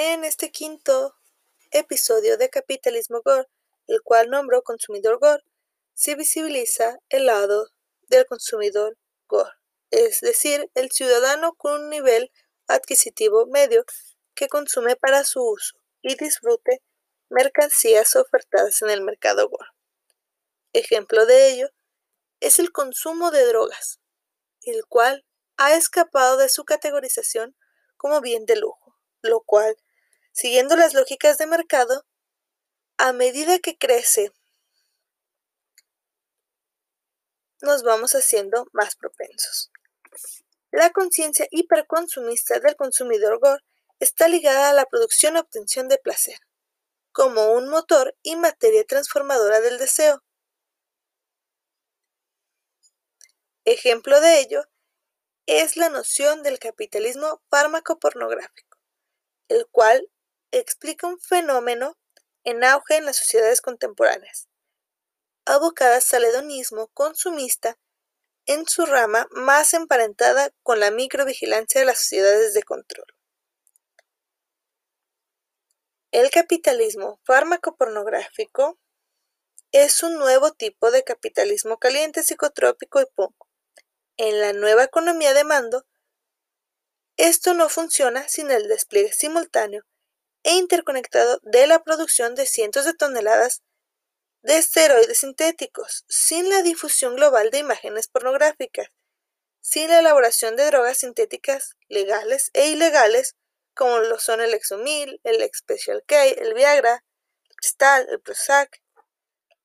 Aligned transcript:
En 0.00 0.22
este 0.22 0.52
quinto 0.52 1.16
episodio 1.72 2.36
de 2.36 2.50
Capitalismo 2.50 3.20
Gore, 3.20 3.48
el 3.88 4.00
cual 4.00 4.30
nombró 4.30 4.62
Consumidor 4.62 5.18
Gore, 5.18 5.42
se 5.92 6.14
visibiliza 6.14 7.00
el 7.08 7.26
lado 7.26 7.66
del 8.02 8.24
consumidor 8.24 8.96
Gore, 9.26 9.50
es 9.90 10.20
decir, 10.20 10.70
el 10.74 10.92
ciudadano 10.92 11.52
con 11.54 11.82
un 11.82 11.90
nivel 11.90 12.30
adquisitivo 12.68 13.46
medio 13.46 13.84
que 14.36 14.46
consume 14.46 14.94
para 14.94 15.24
su 15.24 15.42
uso 15.42 15.74
y 16.00 16.14
disfrute 16.14 16.80
mercancías 17.28 18.14
ofertadas 18.14 18.80
en 18.82 18.90
el 18.90 19.02
mercado 19.02 19.48
Gore. 19.48 19.72
Ejemplo 20.74 21.26
de 21.26 21.50
ello 21.50 21.70
es 22.38 22.60
el 22.60 22.70
consumo 22.70 23.32
de 23.32 23.44
drogas, 23.46 23.98
el 24.62 24.86
cual 24.86 25.26
ha 25.56 25.74
escapado 25.74 26.36
de 26.36 26.48
su 26.48 26.64
categorización 26.64 27.56
como 27.96 28.20
bien 28.20 28.46
de 28.46 28.54
lujo, 28.54 28.96
lo 29.22 29.40
cual, 29.40 29.76
siguiendo 30.38 30.76
las 30.76 30.94
lógicas 30.94 31.36
de 31.36 31.48
mercado, 31.48 32.06
a 32.96 33.12
medida 33.12 33.58
que 33.58 33.76
crece, 33.76 34.30
nos 37.60 37.82
vamos 37.82 38.14
haciendo 38.14 38.68
más 38.72 38.94
propensos. 38.94 39.72
La 40.70 40.90
conciencia 40.90 41.48
hiperconsumista 41.50 42.60
del 42.60 42.76
consumidor 42.76 43.40
Gore 43.40 43.64
está 43.98 44.28
ligada 44.28 44.70
a 44.70 44.74
la 44.74 44.84
producción 44.84 45.34
y 45.34 45.40
obtención 45.40 45.88
de 45.88 45.98
placer, 45.98 46.38
como 47.10 47.50
un 47.50 47.68
motor 47.68 48.16
y 48.22 48.36
materia 48.36 48.84
transformadora 48.84 49.60
del 49.60 49.76
deseo. 49.76 50.22
Ejemplo 53.64 54.20
de 54.20 54.38
ello 54.38 54.62
es 55.46 55.76
la 55.76 55.88
noción 55.88 56.44
del 56.44 56.60
capitalismo 56.60 57.42
fármaco-pornográfico, 57.50 58.78
el 59.48 59.66
cual 59.72 60.08
explica 60.50 61.06
un 61.06 61.18
fenómeno 61.20 61.96
en 62.44 62.64
auge 62.64 62.96
en 62.96 63.04
las 63.04 63.16
sociedades 63.16 63.60
contemporáneas, 63.60 64.48
abocadas 65.44 66.12
al 66.14 66.24
hedonismo 66.24 66.88
consumista 66.88 67.78
en 68.46 68.66
su 68.66 68.86
rama 68.86 69.26
más 69.30 69.74
emparentada 69.74 70.50
con 70.62 70.80
la 70.80 70.90
microvigilancia 70.90 71.80
de 71.80 71.86
las 71.86 71.98
sociedades 71.98 72.54
de 72.54 72.62
control. 72.62 73.06
El 76.10 76.30
capitalismo 76.30 77.20
fármaco-pornográfico 77.24 78.78
es 79.72 80.02
un 80.02 80.14
nuevo 80.14 80.52
tipo 80.52 80.90
de 80.90 81.04
capitalismo 81.04 81.78
caliente, 81.78 82.22
psicotrópico 82.22 83.02
y 83.02 83.06
poco 83.14 83.48
en 84.18 84.40
la 84.40 84.52
nueva 84.52 84.84
economía 84.84 85.32
de 85.32 85.44
mando, 85.44 85.86
esto 87.16 87.54
no 87.54 87.68
funciona 87.68 88.28
sin 88.28 88.50
el 88.50 88.68
despliegue 88.68 89.12
simultáneo 89.12 89.84
e 90.42 90.54
interconectado 90.54 91.40
de 91.42 91.66
la 91.66 91.82
producción 91.82 92.34
de 92.34 92.46
cientos 92.46 92.84
de 92.84 92.94
toneladas 92.94 93.62
de 94.42 94.58
esteroides 94.58 95.18
sintéticos, 95.18 96.04
sin 96.08 96.48
la 96.48 96.62
difusión 96.62 97.16
global 97.16 97.50
de 97.50 97.58
imágenes 97.58 98.08
pornográficas, 98.08 98.88
sin 99.60 99.88
la 99.88 99.98
elaboración 99.98 100.56
de 100.56 100.66
drogas 100.66 100.98
sintéticas 100.98 101.76
legales 101.88 102.50
e 102.54 102.68
ilegales 102.68 103.36
como 103.74 103.98
lo 103.98 104.18
son 104.18 104.40
el 104.40 104.54
Exomil, 104.54 105.20
el 105.24 105.48
Special 105.54 106.02
K, 106.06 106.24
el 106.24 106.54
Viagra, 106.54 107.04
el 107.48 107.56
Cristal, 107.56 108.06
el 108.10 108.20
Prozac, 108.20 108.82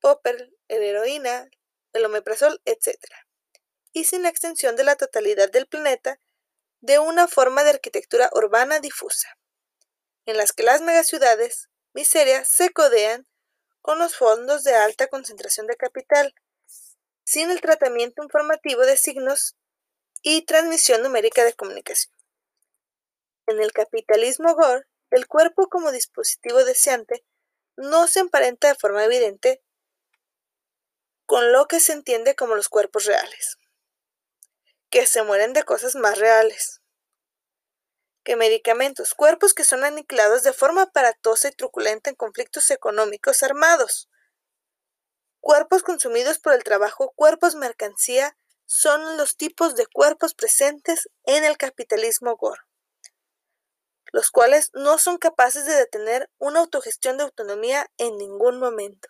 Popper, 0.00 0.50
el 0.68 0.82
heroína, 0.82 1.48
el 1.92 2.04
omeprazol, 2.04 2.60
etc 2.64 2.96
y 3.96 4.04
sin 4.04 4.22
la 4.22 4.28
extensión 4.28 4.76
de 4.76 4.84
la 4.84 4.96
totalidad 4.96 5.50
del 5.50 5.66
planeta 5.66 6.20
de 6.82 6.98
una 6.98 7.28
forma 7.28 7.64
de 7.64 7.70
arquitectura 7.70 8.28
urbana 8.34 8.78
difusa, 8.78 9.38
en 10.26 10.36
las 10.36 10.52
que 10.52 10.62
las 10.62 10.82
megaciudades 10.82 11.68
miserias 11.94 12.48
se 12.48 12.70
codean 12.70 13.26
con 13.80 13.98
los 13.98 14.16
fondos 14.16 14.64
de 14.64 14.74
alta 14.74 15.06
concentración 15.06 15.66
de 15.66 15.76
capital, 15.76 16.34
sin 17.24 17.50
el 17.50 17.60
tratamiento 17.60 18.22
informativo 18.22 18.82
de 18.82 18.96
signos 18.96 19.56
y 20.22 20.42
transmisión 20.42 21.02
numérica 21.02 21.44
de 21.44 21.54
comunicación. 21.54 22.14
En 23.46 23.60
el 23.60 23.72
capitalismo 23.72 24.54
Gore, 24.54 24.86
el 25.10 25.28
cuerpo 25.28 25.68
como 25.68 25.92
dispositivo 25.92 26.64
deseante 26.64 27.24
no 27.76 28.08
se 28.08 28.20
emparenta 28.20 28.68
de 28.68 28.74
forma 28.74 29.04
evidente 29.04 29.62
con 31.26 31.52
lo 31.52 31.66
que 31.66 31.80
se 31.80 31.92
entiende 31.92 32.34
como 32.34 32.54
los 32.54 32.68
cuerpos 32.68 33.04
reales 33.04 33.58
que 34.90 35.06
se 35.06 35.22
mueren 35.22 35.52
de 35.52 35.64
cosas 35.64 35.94
más 35.94 36.18
reales 36.18 36.80
que 38.26 38.34
medicamentos, 38.34 39.14
cuerpos 39.14 39.54
que 39.54 39.62
son 39.62 39.84
aniquilados 39.84 40.42
de 40.42 40.52
forma 40.52 40.82
aparatosa 40.82 41.46
y 41.46 41.52
truculenta 41.52 42.10
en 42.10 42.16
conflictos 42.16 42.72
económicos 42.72 43.44
armados. 43.44 44.10
Cuerpos 45.38 45.84
consumidos 45.84 46.40
por 46.40 46.52
el 46.52 46.64
trabajo, 46.64 47.12
cuerpos 47.14 47.54
mercancía, 47.54 48.36
son 48.64 49.16
los 49.16 49.36
tipos 49.36 49.76
de 49.76 49.86
cuerpos 49.86 50.34
presentes 50.34 51.08
en 51.22 51.44
el 51.44 51.56
capitalismo 51.56 52.36
Gore, 52.36 52.62
los 54.06 54.32
cuales 54.32 54.70
no 54.74 54.98
son 54.98 55.18
capaces 55.18 55.64
de 55.64 55.74
detener 55.74 56.28
una 56.38 56.58
autogestión 56.58 57.18
de 57.18 57.22
autonomía 57.22 57.88
en 57.96 58.18
ningún 58.18 58.58
momento. 58.58 59.08